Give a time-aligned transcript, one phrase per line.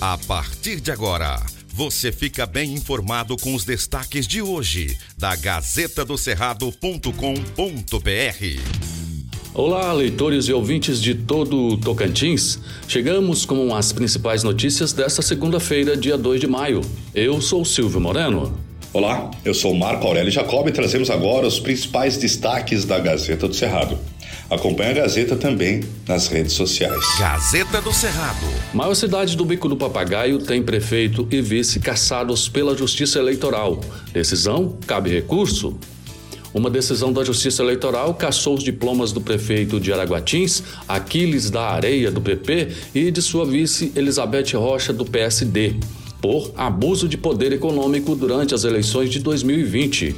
[0.00, 1.44] A partir de agora,
[1.74, 7.10] você fica bem informado com os destaques de hoje da Gazeta do Cerrado.com.br.
[9.52, 12.60] Olá, leitores e ouvintes de todo o Tocantins.
[12.86, 16.80] Chegamos com as principais notícias desta segunda-feira, dia 2 de maio.
[17.12, 18.56] Eu sou Silvio Moreno.
[18.92, 23.54] Olá, eu sou Marco Aurélio Jacob e trazemos agora os principais destaques da Gazeta do
[23.54, 23.98] Cerrado.
[24.50, 27.04] Acompanhe a Gazeta também nas redes sociais.
[27.18, 28.46] Gazeta do Cerrado.
[28.72, 33.78] Maior cidade do Bico do Papagaio tem prefeito e vice caçados pela Justiça Eleitoral.
[34.10, 35.78] Decisão cabe recurso.
[36.54, 42.10] Uma decisão da Justiça Eleitoral cassou os diplomas do prefeito de Araguatins, Aquiles da Areia,
[42.10, 45.74] do PP, e de sua vice Elizabeth Rocha, do PSD
[46.20, 50.14] por abuso de poder econômico durante as eleições de 2020.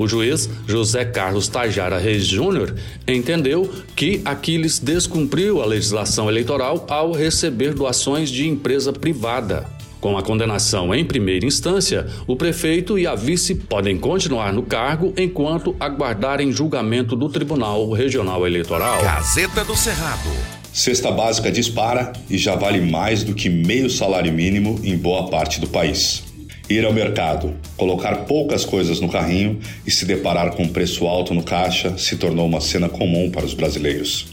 [0.00, 2.74] O juiz José Carlos Tajara Reis Júnior
[3.06, 9.66] entendeu que Aquiles descumpriu a legislação eleitoral ao receber doações de empresa privada.
[10.00, 15.12] Com a condenação em primeira instância, o prefeito e a vice podem continuar no cargo
[15.18, 19.02] enquanto aguardarem julgamento do Tribunal Regional Eleitoral.
[19.02, 20.30] Gazeta do Cerrado.
[20.72, 25.60] Cesta básica dispara e já vale mais do que meio salário mínimo em boa parte
[25.60, 26.29] do país
[26.74, 31.34] ir ao mercado, colocar poucas coisas no carrinho e se deparar com um preço alto
[31.34, 34.28] no caixa se tornou uma cena comum para os brasileiros.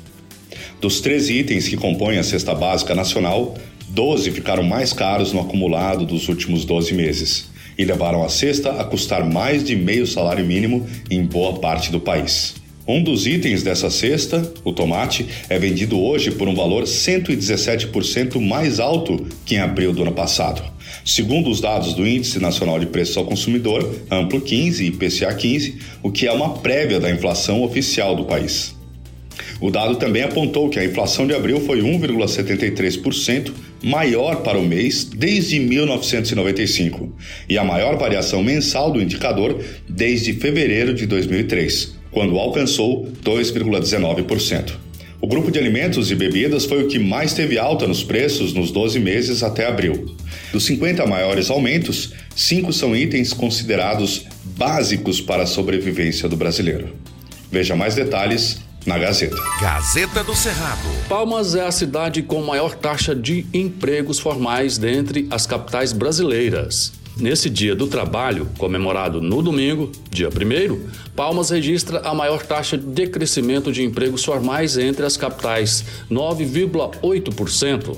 [0.79, 3.55] Dos 13 itens que compõem a cesta básica nacional,
[3.89, 8.83] 12 ficaram mais caros no acumulado dos últimos 12 meses e levaram a cesta a
[8.83, 12.55] custar mais de meio salário mínimo em boa parte do país.
[12.87, 18.79] Um dos itens dessa cesta, o tomate, é vendido hoje por um valor 117% mais
[18.79, 20.76] alto que em abril do ano passado.
[21.05, 25.77] Segundo os dados do Índice Nacional de Preços ao Consumidor, Amplo 15 e IPCA 15,
[26.03, 28.75] o que é uma prévia da inflação oficial do país.
[29.59, 33.51] O dado também apontou que a inflação de abril foi 1,73%
[33.83, 37.11] maior para o mês desde 1995
[37.49, 44.86] e a maior variação mensal do indicador desde fevereiro de 2003, quando alcançou 2,19%.
[45.19, 48.69] O grupo de alimentos e bebidas foi o que mais teve alta nos preços nos
[48.69, 50.15] 12 meses até abril.
[50.51, 56.95] Dos 50 maiores aumentos, cinco são itens considerados básicos para a sobrevivência do brasileiro.
[57.51, 59.35] Veja mais detalhes na Gazeta.
[59.59, 60.87] Gazeta do Cerrado.
[61.09, 66.93] Palmas é a cidade com maior taxa de empregos formais dentre as capitais brasileiras.
[67.19, 70.31] Nesse dia do trabalho, comemorado no domingo, dia 1,
[71.15, 77.97] Palmas registra a maior taxa de crescimento de empregos formais entre as capitais, 9,8%.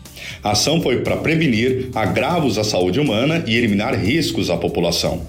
[0.41, 5.27] A ação foi para prevenir agravos à saúde humana e eliminar riscos à população.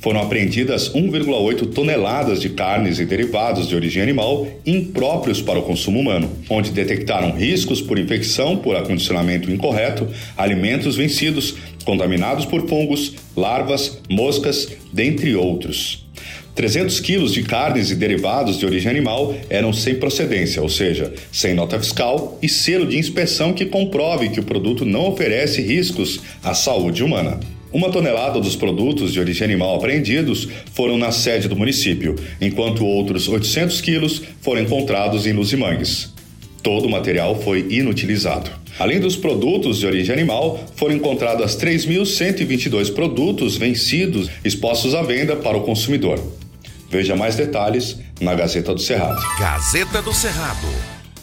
[0.00, 5.98] Foram apreendidas 1,8 toneladas de carnes e derivados de origem animal impróprios para o consumo
[5.98, 10.06] humano, onde detectaram riscos por infecção por acondicionamento incorreto,
[10.36, 16.06] alimentos vencidos, contaminados por fungos, larvas, moscas, dentre outros.
[16.54, 21.54] 300 quilos de carnes e derivados de origem animal eram sem procedência, ou seja, sem
[21.54, 26.54] nota fiscal e selo de inspeção que comprove que o produto não oferece riscos à
[26.54, 27.38] saúde humana.
[27.72, 33.28] Uma tonelada dos produtos de origem animal apreendidos foram na sede do município, enquanto outros
[33.28, 36.12] 800 quilos foram encontrados em Luzimangues.
[36.62, 38.50] Todo o material foi inutilizado.
[38.78, 45.56] Além dos produtos de origem animal, foram encontrados 3.122 produtos vencidos expostos à venda para
[45.56, 46.22] o consumidor.
[46.90, 49.20] Veja mais detalhes na Gazeta do Cerrado.
[49.38, 50.66] Gazeta do Cerrado.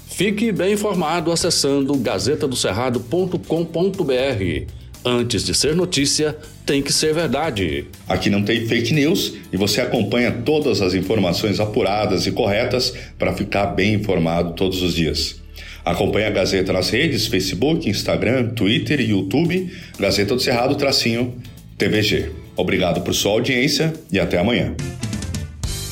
[0.08, 4.85] Fique bem informado acessando gazetadocerrado.com.br.
[5.08, 6.36] Antes de ser notícia,
[6.66, 7.86] tem que ser verdade.
[8.08, 13.32] Aqui não tem fake news e você acompanha todas as informações apuradas e corretas para
[13.32, 15.40] ficar bem informado todos os dias.
[15.86, 21.36] Acompanhe a Gazeta nas redes Facebook, Instagram, Twitter e YouTube, Gazeta do Cerrado tracinho
[21.78, 22.32] TVG.
[22.56, 24.74] Obrigado por sua audiência e até amanhã.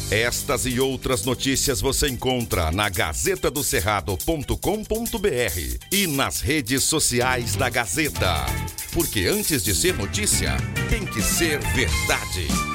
[0.09, 8.47] Estas e outras notícias você encontra na gazetadocerrado.com.br e nas redes sociais da Gazeta.
[8.93, 10.55] Porque antes de ser notícia,
[10.89, 12.72] tem que ser verdade.